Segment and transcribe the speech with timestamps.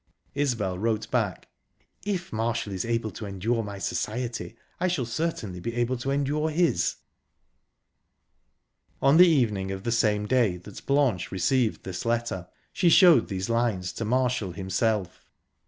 [0.33, 1.47] Isbel wrote back:
[2.03, 6.49] "...If Marshall is able to endure my society, I shall certainly be able to endure
[6.49, 6.95] his..."
[8.99, 13.47] On the evening of the same day that Blanche received this letter, she showed these
[13.47, 15.29] lines to Marshall himself.